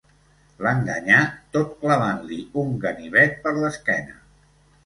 [0.67, 1.19] L'enganyà
[1.57, 4.19] tot clavant-li un ganivet per l'esquena.